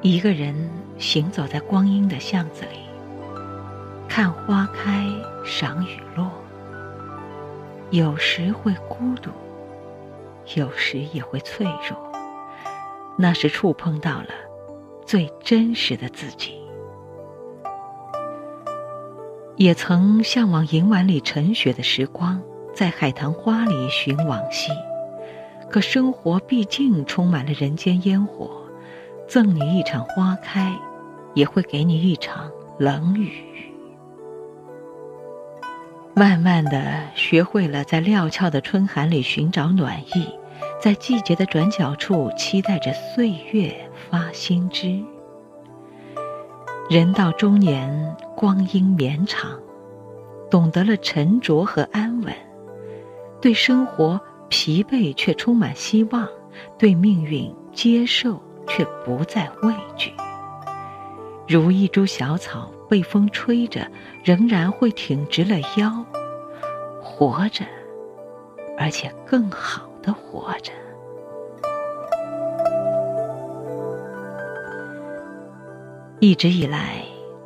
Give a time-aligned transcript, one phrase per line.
[0.00, 2.78] 一个人行走在光阴的巷子里，
[4.08, 5.04] 看花开，
[5.44, 6.30] 赏雨落。
[7.90, 9.30] 有时会孤独，
[10.54, 12.12] 有时也会脆弱。
[13.18, 14.28] 那是触碰到了
[15.04, 16.57] 最真实的自己。
[19.58, 22.40] 也曾向往银碗里沉雪的时光，
[22.72, 24.70] 在海棠花里寻往昔。
[25.68, 28.50] 可生活毕竟充满了人间烟火。
[29.26, 30.74] 赠你一场花开，
[31.34, 33.44] 也会给你一场冷雨。
[36.14, 40.26] 慢慢的学会了在料峭的春寒里寻找暖意，
[40.80, 43.76] 在季节的转角处期待着岁月
[44.08, 45.04] 发新枝。
[46.88, 49.58] 人到中年，光阴绵长，
[50.48, 52.32] 懂得了沉着和安稳，
[53.40, 56.28] 对生活疲惫却充满希望，
[56.78, 58.40] 对命运接受。
[58.70, 60.12] 却不再畏惧，
[61.48, 63.80] 如一株小草被风吹着，
[64.22, 66.04] 仍然会挺直了腰，
[67.02, 67.64] 活着，
[68.76, 70.70] 而且更好的活着。
[76.20, 77.02] 一直以来，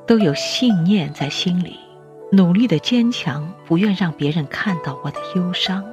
[0.06, 1.78] 都有信念在心里，
[2.30, 5.84] 努力的坚强，不愿让别人看到我的忧伤，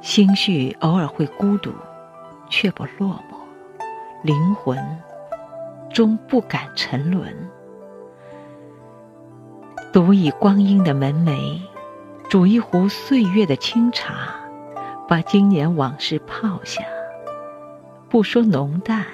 [0.00, 1.72] 心绪偶尔会孤独，
[2.48, 3.36] 却不落寞。
[4.22, 4.78] 灵魂
[5.92, 7.34] 终不敢沉沦，
[9.92, 11.60] 独倚光阴的门楣，
[12.30, 14.28] 煮一壶岁月的清茶，
[15.08, 16.82] 把今年往事泡下。
[18.08, 19.04] 不说浓淡，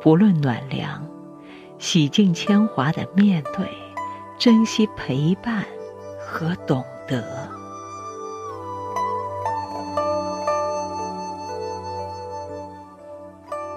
[0.00, 1.06] 不论暖凉，
[1.80, 3.66] 洗尽铅华的面对，
[4.38, 5.64] 珍惜陪伴
[6.20, 7.24] 和懂得。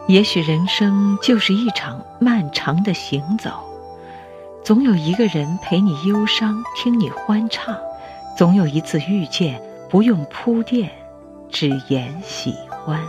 [0.10, 3.64] 也许人生就是一场漫长的行走，
[4.66, 7.74] 总有一个人陪你忧伤，听你欢唱；
[8.38, 10.92] 总有一次遇见，不用铺垫，
[11.50, 13.00] 只言喜欢。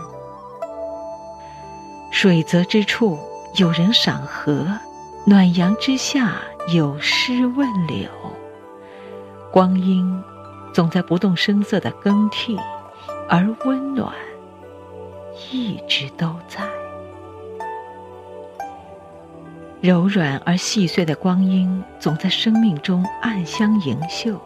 [2.12, 3.18] 水泽之处
[3.56, 4.64] 有人赏荷，
[5.26, 6.34] 暖阳之下
[6.74, 8.06] 有诗问柳。
[9.50, 10.22] 光阴
[10.72, 12.58] 总在不动声色的更替，
[13.28, 14.12] 而温暖
[15.50, 16.62] 一直都在。
[19.80, 24.38] 柔软而细碎的光阴，总在生命中暗香盈袖，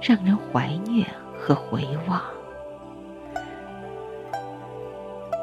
[0.00, 1.06] 让人怀念
[1.38, 2.20] 和回望。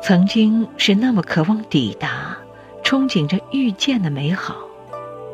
[0.04, 2.21] 曾经是那么渴望抵达，
[2.92, 4.54] 憧憬着遇见的美好，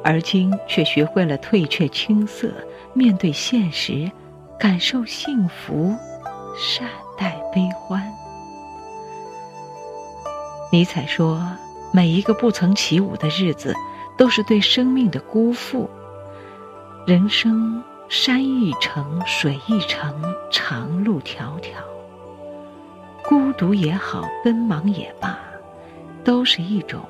[0.04, 2.54] 而今却学会了退却青涩，
[2.94, 4.12] 面对现实，
[4.60, 5.92] 感受幸福，
[6.56, 8.00] 善待悲欢。
[10.72, 11.42] 尼采说。
[11.92, 13.74] 每一个不曾起舞的日子，
[14.18, 15.90] 都是对生命的辜负。
[17.08, 20.14] 人生山一程，水一程，
[20.52, 21.70] 长路迢迢。
[23.24, 25.40] 孤独也好，奔忙也罢，
[26.26, 27.02] 都是一种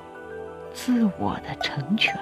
[0.78, 2.16] 自我的成全。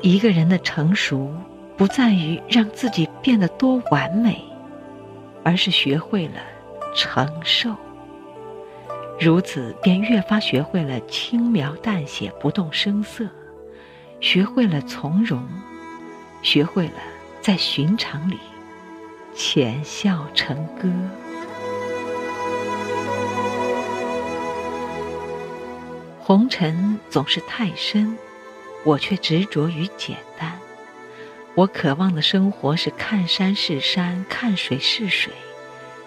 [0.00, 1.30] 一个人的成熟，
[1.76, 4.42] 不在于让自己变得多完美，
[5.44, 6.40] 而是学会了
[6.96, 7.76] 承受。
[9.20, 13.28] 如此，便越发学会了轻描淡写、不动声色，
[14.18, 15.46] 学会了从容，
[16.40, 16.94] 学会了
[17.42, 18.38] 在寻常里
[19.34, 20.88] 浅笑成歌。
[26.28, 28.14] 红尘总是太深，
[28.84, 30.60] 我却执着于简单。
[31.54, 35.32] 我渴望的生活是看山是山，看水是水，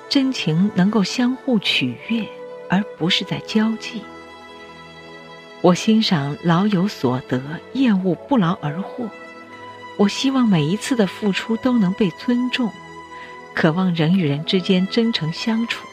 [0.09, 2.23] 真情能够相互取悦。
[2.69, 4.03] 而不是在交际。
[5.61, 7.41] 我欣赏老有所得，
[7.73, 9.09] 厌恶不劳而获。
[9.97, 12.71] 我希望每一次的付出都能被尊重，
[13.55, 15.87] 渴望人与人之间真诚相处。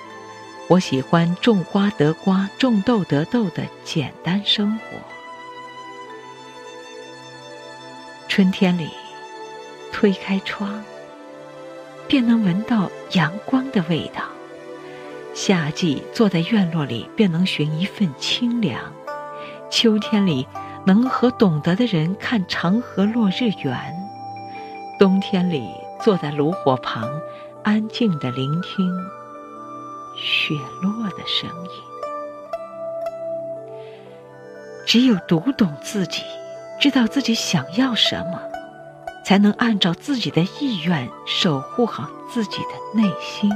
[0.69, 4.99] 我喜欢种瓜得瓜，种豆得豆的简单生活。
[8.29, 8.91] 春天里，
[9.91, 10.85] 推开窗，
[12.07, 14.25] 便能闻到阳光的味道。
[15.33, 18.79] 夏季坐在院落里，便能寻一份清凉；
[19.71, 20.47] 秋天里，
[20.85, 23.75] 能和懂得的人看长河落日圆；
[24.99, 25.73] 冬天里，
[26.03, 27.09] 坐在炉火旁，
[27.65, 28.95] 安静地聆听
[30.19, 31.71] 雪落的声音。
[34.87, 36.23] 只有读懂自己，
[36.81, 38.41] 知道自己想要什么，
[39.25, 43.51] 才能按照自己的意愿守护好自己的内心。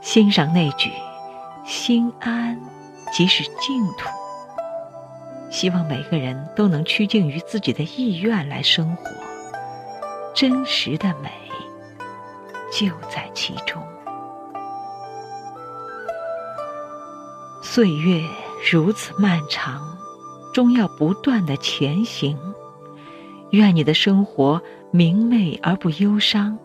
[0.00, 0.90] 欣赏那句
[1.64, 2.60] “心安
[3.12, 4.08] 即是净土”，
[5.50, 9.10] 希望每个人都能趋近于自己的意愿来生活，
[10.34, 11.30] 真实的美
[12.72, 13.80] 就在其中。
[17.70, 18.24] 岁月
[18.72, 19.94] 如此漫长，
[20.54, 22.34] 终要不断的前行。
[23.50, 24.60] 愿你的生活
[24.90, 26.58] 明媚而不忧伤，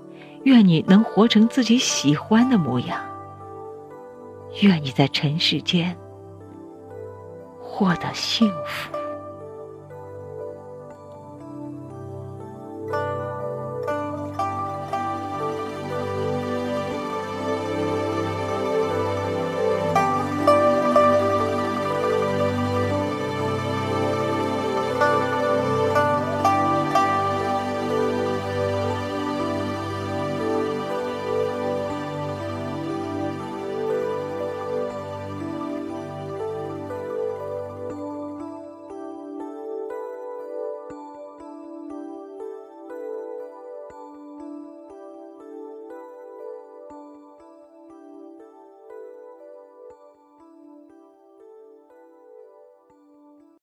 [0.43, 2.97] 愿你能活成自己喜欢的模样。
[4.61, 5.93] 愿你在尘世间
[7.59, 9.02] 获得幸福。